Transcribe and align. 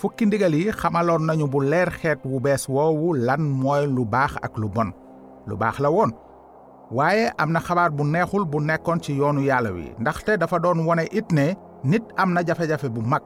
fukki 0.00 0.24
ndigal 0.26 0.54
yi 0.54 0.70
xamaloon 0.80 1.22
nañu 1.28 1.46
bu 1.52 1.58
leer 1.70 1.90
xeet 2.00 2.20
wu 2.30 2.38
bees 2.44 2.62
woowu 2.74 3.08
lan 3.26 3.40
mooy 3.62 3.82
lu 3.96 4.04
baax 4.14 4.32
ak 4.46 4.54
lu 4.60 4.68
bon. 4.68 4.90
Lu 5.48 5.54
baax 5.56 5.76
la 5.80 5.90
woon. 5.90 6.10
Waaye 6.90 7.26
am 7.42 7.50
na 7.52 7.60
xabaar 7.60 7.90
bu 7.96 8.02
neexul 8.04 8.44
bu 8.44 8.58
nekkoon 8.60 9.00
ci 9.04 9.12
yoonu 9.18 9.40
yàlla 9.50 9.70
wi 9.76 9.84
ndaxte 9.98 10.38
dafa 10.40 10.58
doon 10.58 10.78
wone 10.86 11.04
it 11.18 11.28
ne 11.32 11.56
nit 11.84 12.02
am 12.16 12.32
na 12.32 12.40
jafe-jafe 12.46 12.88
bu 12.88 13.00
mag. 13.00 13.22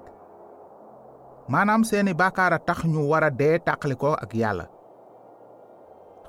Maanaam 1.49 1.85
seeni 1.85 2.15
baakaar 2.15 2.53
a 2.53 2.59
tax 2.59 2.79
ñu 2.85 3.01
war 3.11 3.25
a 3.25 3.31
dee 3.31 3.59
tàqaliko 3.67 4.13
ak 4.25 4.35
yàlla. 4.35 4.67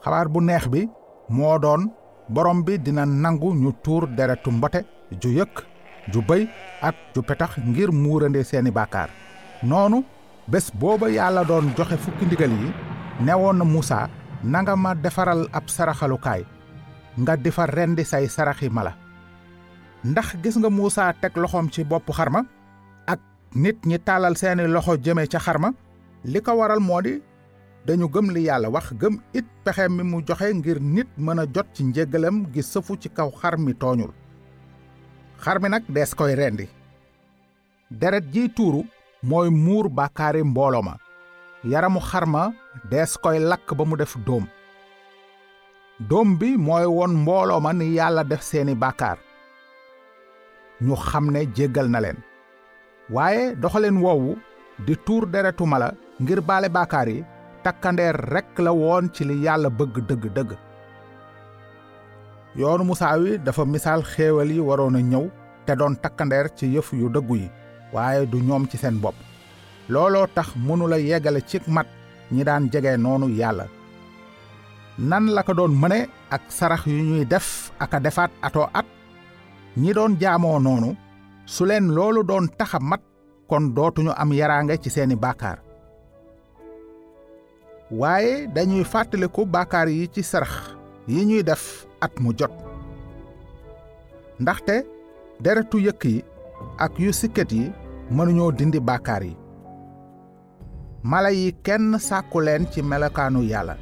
Xabaar 0.03 0.27
bu 0.29 0.39
neex 0.41 0.67
bi 0.67 0.89
moo 1.29 1.57
doon 1.59 1.89
borom 2.29 2.63
bi 2.63 2.77
dina 2.79 3.05
nangu 3.05 3.53
ñu 3.53 3.71
tuur 3.83 4.07
deretu 4.17 4.51
mbote 4.51 4.85
ju 5.21 5.29
yëkk 5.39 5.55
ju 6.11 6.21
bëy 6.27 6.47
ak 6.81 6.95
ju 7.15 7.21
petax 7.21 7.57
ngir 7.57 7.91
muurande 7.91 8.43
seeni 8.43 8.71
baakaar 8.71 9.09
noonu 9.63 10.03
bés 10.47 10.71
booba 10.79 11.09
yàlla 11.09 11.43
doon 11.45 11.73
joxe 11.77 11.97
fukki 11.97 12.25
ndigal 12.25 12.51
yi 12.51 12.69
newoon 13.21 13.57
na 13.57 14.09
nanga 14.43 14.75
ma 14.75 14.93
defaral 14.95 15.47
ab 15.55 15.67
saraxalukaay 15.71 16.43
nga 17.17 17.37
di 17.37 17.51
fa 17.51 17.65
rendi 17.65 18.03
say 18.03 18.27
saraxi 18.27 18.69
mala. 18.69 18.93
Ndax 20.03 20.35
gis 20.43 20.57
nga 20.59 20.69
Musa 20.69 21.13
teg 21.21 21.31
loxoom 21.37 21.69
ci 21.71 21.83
bopp 21.83 22.11
xarma? 22.11 22.43
Ak 23.07 23.19
nit 23.55 23.79
ñi 23.85 23.97
tàllal 23.99 24.35
seeni 24.35 24.67
loxo 24.67 24.97
jëme 24.97 25.27
ca 25.31 25.39
xarma? 25.39 25.71
Li 26.25 26.41
ko 26.41 26.51
waral 26.59 26.79
moo 26.79 27.01
di 27.01 27.21
dañu 27.85 28.07
gëm 28.11 28.31
li 28.31 28.41
yàlla 28.43 28.69
wax 28.69 28.91
gëm 28.99 29.15
it 29.33 29.45
pexe 29.63 29.87
mi 29.89 30.03
mu 30.03 30.21
joxe 30.27 30.51
ngir 30.53 30.79
nit 30.81 31.07
mën 31.17 31.39
a 31.39 31.45
jot 31.53 31.67
ci 31.73 31.83
njéggalam 31.83 32.45
gi 32.53 32.61
sëfu 32.63 32.97
ci 32.99 33.09
kaw 33.09 33.29
xar 33.31 33.57
mi 33.57 33.73
tooñul. 33.73 34.11
Xar 35.39 35.59
mi 35.61 35.69
nag 35.69 35.83
dees 35.87 36.13
koy 36.15 36.35
rendi. 36.35 36.67
Deret 37.91 38.25
jiy 38.33 38.49
tuuru 38.49 38.83
mooy 39.23 39.49
muur 39.49 39.89
bàkkaari 39.89 40.43
mbooloo 40.43 40.81
ma. 40.81 40.95
yaramu 41.63 41.99
xar 41.99 42.25
ma 42.27 42.51
dees 42.91 43.15
koy 43.23 43.39
lakk 43.39 43.67
ba 43.77 43.83
mu 43.87 43.95
def 43.95 44.17
dóom 44.27 44.45
dóom 46.09 46.37
bi 46.39 46.57
mooy 46.57 46.85
won 46.85 47.13
mbooloo 47.23 47.59
ma 47.63 47.71
ni 47.73 47.85
yàlla 47.95 48.23
def 48.23 48.41
seeni 48.41 48.75
bàkkaar. 48.75 49.17
ñu 50.81 50.95
xam 50.95 51.31
ne 51.31 51.45
jéggal 51.55 51.87
na 51.89 51.99
leen. 52.01 52.17
waaye 53.09 53.55
doxaleen 53.55 53.97
woowu 54.03 54.35
di 54.85 54.95
tuur 55.05 55.25
deretu 55.31 55.65
mala 55.65 55.93
ngir 56.21 56.41
baale 56.41 56.69
bàkkaar 56.69 57.07
yi 57.09 57.23
takkandeer 57.63 58.15
rekk 58.33 58.59
la 58.59 58.71
woon 58.71 59.09
ci 59.13 59.23
li 59.23 59.35
yàlla 59.45 59.69
bëgg 59.69 59.95
dëgg-dëgg. 60.07 60.51
yoonu 62.55 62.83
musaa 62.83 63.17
wi 63.17 63.37
dafa 63.39 63.65
misaal 63.65 64.01
xéewal 64.03 64.51
yi 64.51 64.59
waroon 64.59 64.95
a 64.95 64.99
ñëw 65.01 65.25
te 65.65 65.75
doon 65.75 65.95
takkandeer 65.95 66.49
ci 66.55 66.65
yëf 66.75 66.91
yu 66.93 67.09
dëggu 67.09 67.35
yi. 67.37 67.49
Waaye 67.93 68.25
du 68.25 68.37
ñoom 68.41 68.67
ci 68.69 68.77
seen 68.77 68.99
bopp. 68.99 69.15
Looloo 69.89 70.27
tax 70.35 70.55
mënula 70.55 70.97
yeggale 70.99 71.41
ci 71.45 71.59
mat 71.67 71.87
ñi 72.31 72.43
daan 72.43 72.69
jege 72.71 72.97
noonu 72.97 73.27
yàlla. 73.29 73.65
Nan 74.97 75.25
la 75.33 75.43
ko 75.43 75.53
doon 75.53 75.73
mëne 75.81 76.07
ak 76.29 76.41
sarax 76.49 76.85
yu 76.85 77.01
ñuy 77.03 77.25
def 77.25 77.71
aka 77.79 77.99
defaat 77.99 78.31
atoo 78.41 78.67
at? 78.73 78.85
Ñi 79.77 79.93
doon 79.93 80.17
jaamoo 80.19 80.59
noonu 80.59 80.95
su 81.45 81.65
leen 81.65 81.87
loolu 81.95 82.23
doon 82.23 82.47
taxa 82.57 82.79
mat 82.79 83.01
kon 83.49 83.73
dootuñu 83.75 84.11
am 84.15 84.31
yaraange 84.33 84.77
ci 84.81 84.89
seeni 84.89 85.15
baakaar 85.15 85.59
waaye 87.91 88.47
dañuy 88.55 88.83
fàttaliku 88.83 89.45
baakaar 89.45 89.87
yi 89.89 90.07
ci 90.13 90.23
sarax 90.23 90.53
yi 91.07 91.25
ñuy 91.25 91.43
def 91.43 91.85
at 92.01 92.13
mu 92.19 92.31
jot. 92.37 92.51
Ndaxte 94.39 94.85
deretu 95.43 95.77
yëkk 95.79 96.03
ak 96.77 96.93
yu 96.99 97.11
sikket 97.13 97.51
yi 97.51 97.71
mënuñoo 98.15 98.51
dindi 98.57 98.79
baakaar 98.79 99.23
yi. 99.23 99.33
Mala 101.03 101.29
yi 101.31 101.51
kenn 101.65 101.97
sàkku 102.07 102.39
leen 102.45 102.63
ci 102.71 102.81
melokaanu 102.81 103.41
yàlla. 103.51 103.75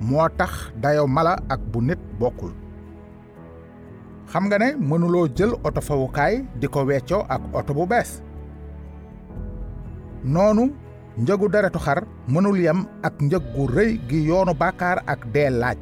Moo 0.00 0.28
dayo 0.82 1.06
mala 1.06 1.32
ak 1.48 1.60
bu 1.72 1.80
nit 1.82 1.98
bokkul. 2.20 2.52
Xam 4.30 4.44
nga 4.46 4.58
ne 4.58 4.68
mënuloo 4.88 5.26
jël 5.36 5.52
oto 5.66 5.80
di 6.60 6.66
ko 6.68 6.80
weccoo 6.84 7.22
ak 7.28 7.42
oto 7.58 7.74
bu 7.74 7.86
bees. 7.86 8.22
Noonu 10.24 10.64
njëgu 11.18 11.48
deretu 11.52 11.78
xar 11.78 11.98
mënul 12.28 12.58
yem 12.60 12.80
ak 13.02 13.14
njëg 13.20 13.42
gu 13.54 13.66
rëy 13.76 13.92
gi 14.08 14.18
yoonu 14.28 14.52
bàkkaar 14.54 14.98
ak 15.06 15.20
dee 15.34 15.50
laaj. 15.50 15.78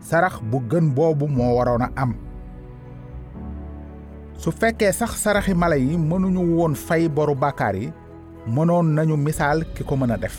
Sarax 0.00 0.40
bu 0.50 0.58
gën 0.70 0.86
boobu 0.94 1.26
moo 1.28 1.54
waroon 1.56 1.82
am 1.96 2.27
su 4.38 4.50
fekkee 4.54 4.92
sax 4.92 5.12
saraxi 5.22 5.54
mala 5.54 5.76
yi 5.76 5.96
mënuñu 6.10 6.42
woon 6.56 6.74
fay 6.86 7.08
boru 7.08 7.34
bàkkaar 7.34 7.74
yi 7.82 7.88
mënoon 8.54 8.86
nañu 8.96 9.16
misaal 9.16 9.58
ki 9.74 9.82
ko 9.84 9.94
mën 9.96 10.12
a 10.14 10.16
def. 10.16 10.36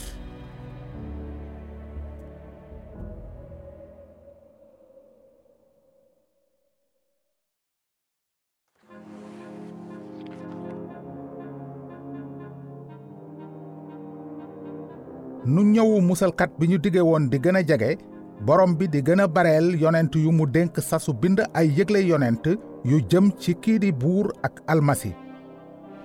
Nu 15.46 15.62
ñëwu 15.64 16.02
musalkat 16.02 16.52
bi 16.60 16.68
ñu 16.68 16.78
dige 16.78 17.02
woon 17.02 17.30
di 17.30 17.38
gën 17.40 17.56
a 17.58 17.62
jege 17.68 17.98
borom 18.46 18.76
bi 18.78 18.88
di 18.88 19.02
gën 19.02 19.20
a 19.22 19.28
bareel 19.28 19.76
yonent 19.82 20.16
yu 20.16 20.32
mu 20.32 20.46
dénk 20.48 20.80
sasu 20.80 21.14
bind 21.14 21.40
ay 21.54 21.68
yëgle 21.78 22.00
yonent 22.08 22.46
yu 22.86 22.98
jëm 23.10 23.32
ci 23.40 23.54
di 23.80 23.92
buur 23.92 24.32
ak 24.44 24.62
almasi. 24.68 25.14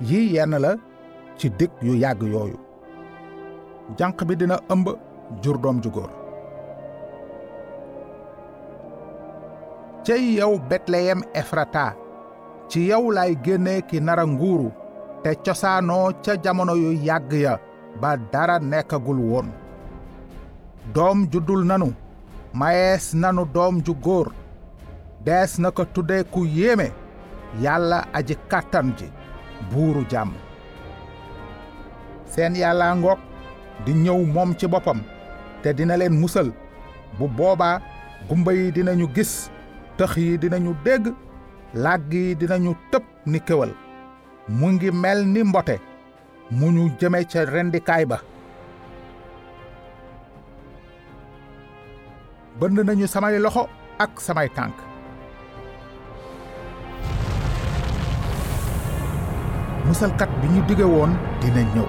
Yi 0.01 0.35
yenn 0.35 0.59
la 0.59 0.75
ci 1.39 1.51
yu 1.83 1.95
yàgg 1.95 2.23
yooyu. 2.23 2.59
Janq 3.99 4.25
bi 4.25 4.37
dina 4.37 4.59
ëmb 4.69 4.89
jur 5.43 5.59
doom 5.59 5.81
ju 5.83 5.91
góor. 5.91 6.11
Cey 10.05 10.35
yow 10.37 10.59
betleyem 10.69 11.23
efrata 11.35 11.95
ci 12.69 12.81
yow 12.89 13.11
lay 13.11 13.37
génne 13.45 13.83
ki 13.89 14.01
nara 14.01 14.27
nguuru 14.27 14.71
te 15.23 15.35
cosaanoo 15.45 16.13
ca 16.25 16.33
jamono 16.43 16.75
yu 16.75 16.93
yàgg 17.07 17.33
ya 17.33 17.59
ba 18.01 18.17
dara 18.33 18.59
nekkagul 18.59 19.19
woon. 19.21 19.49
Doom 20.95 21.27
juddul 21.31 21.65
nanu 21.65 21.95
mayees 22.55 23.15
nanu 23.15 23.45
doom 23.55 23.83
ju 23.85 23.95
góor 24.05 24.29
dees 25.25 25.59
na 25.59 25.71
ko 25.71 25.85
tudde 25.85 26.25
ku 26.33 26.45
yéeme 26.47 26.89
yàlla 27.63 27.99
aji 28.13 28.35
kàttan 28.51 28.89
ji 28.99 29.07
buuru 29.71 30.05
jàmm 30.11 30.33
seen 32.35 32.55
yàlla 32.57 32.95
ngoog 32.97 33.19
di 33.87 33.93
ñëw 33.93 34.19
moom 34.35 34.55
ci 34.59 34.67
boppam. 34.67 35.01
Te 35.63 35.73
dina 35.75 35.97
leen 35.97 36.15
musal. 36.21 36.53
Bu 37.19 37.29
boobaa 37.29 37.81
gumba 38.29 38.53
yi 38.53 38.71
dinañu 38.73 39.07
gis. 39.15 39.51
Tëx 39.97 40.13
yi 40.17 40.39
dinañu 40.39 40.75
dégg. 40.85 41.05
Làgg 41.75 42.13
yi 42.13 42.35
dinañu 42.41 42.75
tëb 42.91 43.03
ni 43.27 43.41
kéwal 43.41 43.71
mu 44.49 44.67
ngi 44.73 44.91
mel 44.91 45.25
ni 45.27 45.43
mbote. 45.43 45.77
Mu 46.51 46.67
ñu 46.73 46.91
jëme 47.01 47.25
ca 47.31 47.45
rendikaay 47.45 48.05
ba 48.07 48.19
bënd 52.65 52.81
nañu 52.89 53.07
samay 53.07 53.37
loxo 53.45 53.63
ak 54.05 54.13
samay 54.27 54.49
tànk. 54.57 54.73
Musalkat 59.87 60.31
bi 60.41 60.47
ñu 60.55 60.61
dige 60.69 60.87
woon 60.95 61.13
dina 61.41 61.61
ñëw. 61.75 61.87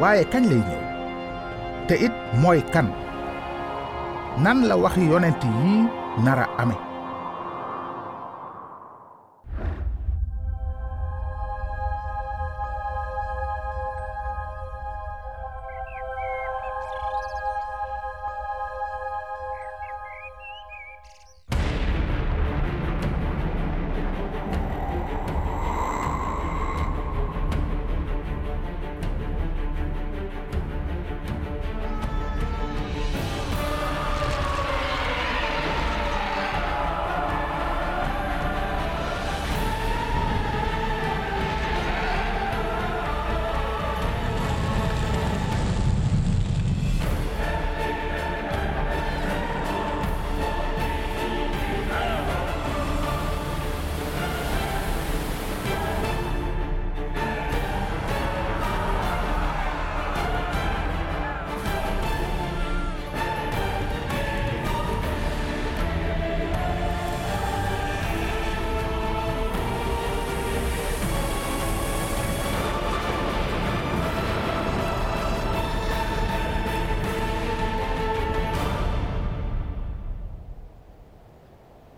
Waaye 0.00 0.22
kañ 0.32 0.44
lay 0.50 0.60
ñëw? 0.68 0.80
Te 1.88 1.94
it 2.06 2.14
mooy 2.42 2.60
kan? 2.72 2.88
Nan 4.44 4.58
la 4.68 4.76
waxi 4.76 5.08
yonent 5.10 5.40
yi 5.64 5.72
nara 6.24 6.44
ame 6.60 6.89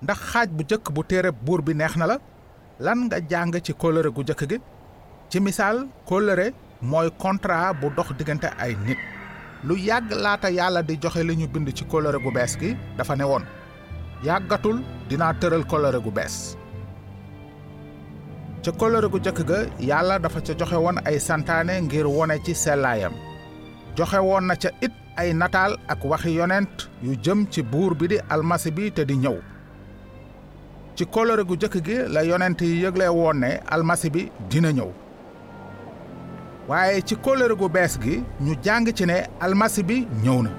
ndax 0.03 0.19
xaaj 0.33 0.49
bu 0.57 0.63
jëkk 0.71 0.87
bu 0.95 1.03
téere 1.11 1.31
buur 1.45 1.61
bi 1.63 1.75
neex 1.75 1.97
na 1.97 2.07
la? 2.07 2.17
Lan 2.81 2.99
nga 3.07 3.19
jàng 3.31 3.53
ci 3.65 3.73
kóllëre 3.73 4.11
gu 4.17 4.23
jëkk 4.29 4.43
gi? 4.51 4.59
Ci 5.31 5.41
misaal 5.41 5.87
kóllëre 6.09 6.47
mooy 6.81 7.09
contrat 7.19 7.75
bu 7.81 7.87
dox 7.97 8.09
diggante 8.19 8.49
ay 8.59 8.75
nit. 8.87 8.99
Lu 9.65 9.77
yàgg 9.79 10.11
laata 10.25 10.49
yàlla 10.51 10.83
di 10.83 10.97
joxe 11.03 11.23
li 11.25 11.35
ñu 11.37 11.47
bind 11.49 11.69
ci 11.77 11.85
kóllëre 11.85 12.19
gu 12.25 12.31
bees 12.33 12.57
gi 12.61 12.77
dafa 12.97 13.15
ne 13.17 13.25
woon 13.25 13.45
yàggatul 14.25 14.83
dinaa 15.09 15.35
tëral 15.41 15.65
kóllëre 15.71 16.01
gu 16.03 16.11
bees. 16.11 16.57
Ca 18.65 18.71
kóllëre 18.81 19.09
gu 19.11 19.19
jëkk 19.25 19.41
ga 19.49 19.59
yàlla 19.79 20.19
dafa 20.19 20.41
ca 20.47 20.53
joxe 20.59 20.77
woon 20.85 20.99
ay 21.05 21.19
santaane 21.21 21.81
ngir 21.83 22.07
wone 22.07 22.37
ci 22.45 22.55
sellaayam. 22.55 23.13
Joxe 23.97 24.19
woon 24.19 24.47
na 24.47 24.55
ca 24.57 24.69
it 24.81 24.93
ay 25.17 25.33
nataal 25.35 25.77
ak 25.89 26.05
waxi 26.05 26.31
yonent 26.35 26.89
yu 27.03 27.15
jëm 27.25 27.47
ci 27.53 27.63
buur 27.63 27.95
bi 27.95 28.07
di 28.09 28.19
almasi 28.31 28.71
bi 28.71 28.91
te 28.91 29.05
di 29.05 29.15
ñëw 29.17 29.52
ci 31.03 31.09
kóllëre 31.11 31.43
gu 31.49 31.57
jëkk 31.59 31.77
gi 31.87 31.95
la 32.15 32.23
yonent 32.23 32.61
yi 32.63 32.77
yëgle 32.85 33.09
woon 33.11 33.41
ne 33.43 33.49
almasi 33.75 34.09
bi 34.15 34.23
dina 34.51 34.71
ñëw. 34.71 34.91
Waaye 36.69 37.01
ci 37.03 37.17
kóllëre 37.25 37.57
gu 37.59 37.67
bees 37.75 37.97
gi 38.03 38.23
ñu 38.45 38.55
jàng 38.65 38.87
ci 38.97 39.05
ne 39.07 39.17
almasi 39.41 39.83
bi 39.83 39.97
ñëw 40.23 40.43
na. 40.47 40.51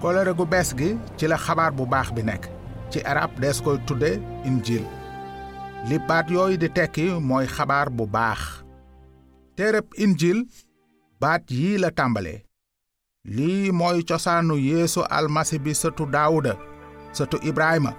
Kóllëre 0.00 0.32
gu 0.38 0.44
bees 0.46 0.70
gi 0.78 0.90
ci 1.16 1.26
la 1.26 1.36
xabaar 1.36 1.72
bu 1.76 1.84
baax 1.86 2.12
bi 2.14 2.22
nekk. 2.22 2.44
Ci 2.90 2.98
arab 3.10 3.30
dees 3.40 3.58
koy 3.64 3.78
tudde 3.86 4.20
injil. 4.46 4.84
Li 5.88 5.98
baat 6.08 6.30
yooyu 6.30 6.56
di 6.58 6.68
tekki 6.70 7.08
mooy 7.28 7.46
xabaar 7.46 7.90
bu 7.90 8.06
baax. 8.06 8.62
Téereb 9.56 9.86
injil 10.04 10.44
baat 11.20 11.42
yii 11.50 11.78
la 11.82 11.90
tàmbalee. 11.90 12.44
Lii 13.24 13.72
mooy 13.72 14.04
cosaanu 14.08 14.54
yeesu 14.58 15.00
almasi 15.10 15.58
bi 15.58 15.72
sëtu 15.74 16.06
daawuda 16.06 16.54
sëtu 17.12 17.36
ibrahima. 17.42 17.92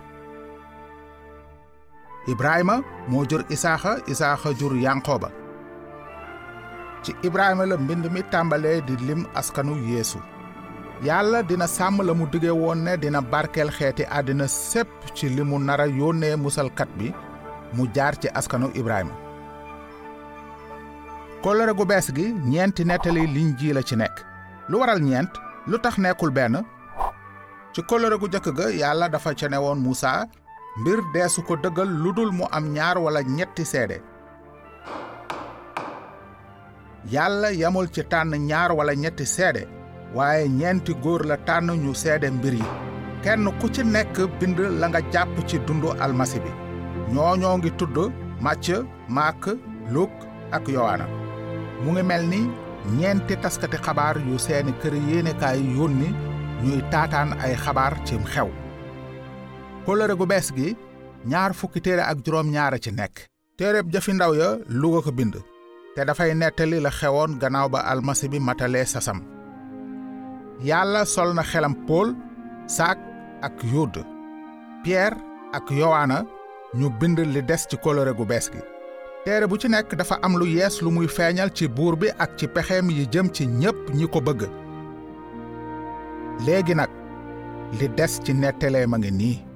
Ibrahima 2.27 2.81
moo 3.07 3.25
jur 3.29 3.43
isaaxa 3.49 3.97
isaaxa 4.07 4.53
jur 4.59 4.73
yanqooba 4.77 5.29
ci 7.03 7.15
ibrahima 7.23 7.65
la 7.65 7.77
mbind 7.77 8.05
mi 8.13 8.21
tàmbalee 8.31 8.81
di 8.87 8.95
lim 9.07 9.25
askanu 9.35 9.73
yeesu. 9.89 10.19
Yàlla 11.03 11.41
dina 11.43 11.65
sàmm 11.67 12.01
la 12.05 12.13
mu 12.13 12.25
dige 12.31 12.51
woon 12.61 12.79
ne 12.85 12.93
dina 12.97 13.21
barkeel 13.21 13.69
xeeti 13.77 14.03
àddina 14.17 14.45
sépp 14.47 14.89
ci 15.15 15.29
li 15.29 15.41
mu 15.43 15.57
nara 15.59 15.85
yónnee 15.99 16.35
musalkat 16.43 16.89
bi 16.97 17.07
mu 17.75 17.83
jaar 17.95 18.13
ci 18.21 18.27
askanu 18.39 18.67
ibrahima. 18.79 19.11
Kóllëre 21.43 21.73
gu 21.77 21.85
bees 21.85 22.07
gi 22.15 22.25
ñeenti 22.51 22.83
nettali 22.85 23.23
liñ 23.35 23.49
ji 23.59 23.73
la 23.73 23.81
ci 23.81 23.95
nekk. 23.95 24.15
Lu 24.69 24.77
waral 24.79 24.99
ñeent? 25.01 25.33
Lu 25.67 25.77
tax 25.79 25.97
nekkul 25.97 26.29
benn? 26.31 26.61
Ci 27.73 27.81
kóllëre 27.89 28.17
gu 28.21 28.27
jëkk 28.29 28.47
ga 28.57 28.69
yàlla 28.69 29.09
dafa 29.09 29.33
ca 29.33 29.47
ne 29.49 29.57
woon 29.57 29.79
muusa 29.81 30.27
mbir 30.79 30.99
deesu 31.13 31.41
ko 31.47 31.55
dëggal 31.63 31.89
lu 32.03 32.13
dul 32.13 32.31
mu 32.31 32.45
am 32.51 32.65
ñaar 32.73 32.97
yàlla 37.09 37.49
yamul 37.51 37.87
ci 37.91 38.03
tànn 38.03 38.33
ñaar 38.47 38.71
wala 38.71 38.93
ñetti 38.95 39.25
seede 39.25 39.67
waaye 40.15 40.47
ñeenti 40.49 40.93
góor 41.03 41.25
la 41.25 41.37
tànn 41.37 41.71
ñu 41.83 41.93
seede 41.93 42.29
mbir 42.31 42.53
yi. 42.53 42.65
Kenn 43.23 43.45
ku 43.59 43.67
ci 43.69 43.83
nekk 43.83 44.17
bind 44.39 44.59
la 44.79 44.87
nga 44.87 44.99
jàpp 45.13 45.35
ci 45.47 45.57
dundu 45.65 45.89
almasi 46.03 46.39
bi. 46.39 46.51
Ñooñoo 47.13 47.57
ngi 47.57 47.71
tudd 47.79 47.97
màcc 48.41 48.67
maak 49.15 49.43
luk 49.93 50.11
ak 50.51 50.67
yowaana. 50.67 51.05
Mu 51.83 51.91
ngi 51.91 52.03
mel 52.03 52.23
ni 52.31 52.39
ñeenti 52.97 53.35
taskati 53.43 53.77
xabaar 53.85 54.15
yu 54.27 54.37
seeni 54.45 54.71
kër 54.81 54.93
yéenekaay 55.09 55.59
yónni 55.77 56.09
ñuy 56.63 56.81
taataan 56.91 57.29
ay 57.43 57.53
xabaar 57.63 57.93
cim 58.05 58.23
xew. 58.33 58.49
Kóllëre 59.85 60.15
gu 60.19 60.25
bees 60.25 60.51
gi 60.55 60.75
ñaar 61.25 61.53
fukki 61.53 61.81
téere 61.81 62.01
ak 62.01 62.17
juróom 62.25 62.49
ñaara 62.51 62.77
ci 62.79 62.91
nekk. 62.91 63.27
Téereb 63.57 63.91
jëfi 63.93 64.13
ndaw 64.13 64.33
ya 64.35 64.57
luga 64.67 65.01
ko 65.01 65.11
bind 65.11 65.35
te 65.95 66.05
dafay 66.05 66.33
nettali 66.35 66.79
la 66.81 66.89
xewoon 66.89 67.37
gannaaw 67.41 67.69
ba 67.69 67.79
almasi 67.91 68.27
bi 68.29 68.39
matalee 68.39 68.85
sasam. 68.85 69.19
Yàlla 70.63 71.05
sol 71.05 71.33
na 71.33 71.43
xelam 71.43 71.75
pool 71.87 72.15
saak 72.67 72.97
ak 73.41 73.63
yudd 73.73 73.95
pierre 74.83 75.17
ak 75.53 75.69
yowaana 75.71 76.25
ñu 76.73 76.89
bind 76.99 77.19
li 77.19 77.41
des 77.43 77.67
ci 77.69 77.77
kóllëre 77.77 78.13
gu 78.17 78.25
bees 78.25 78.49
gi. 78.53 78.61
Téere 79.25 79.47
bu 79.47 79.57
ci 79.57 79.67
nekk 79.69 79.95
dafa 79.95 80.17
am 80.21 80.37
lu 80.39 80.45
yees 80.47 80.81
lu 80.81 80.89
muy 80.91 81.07
feeñal 81.07 81.51
ci 81.53 81.67
buur 81.67 81.95
bi 81.95 82.07
ak 82.17 82.37
ci 82.37 82.47
pexeem 82.47 82.89
yi 82.89 83.05
jëm 83.11 83.29
ci 83.33 83.45
ñépp 83.47 83.89
ñi 83.93 84.07
ko 84.07 84.21
bëgg. 84.21 84.49
Léegi 86.45 86.73
nag 86.75 86.89
li 87.79 87.87
des 87.89 88.13
ci 88.23 88.33
nettalee 88.33 88.87
ma 88.87 88.97
nii 88.97 89.50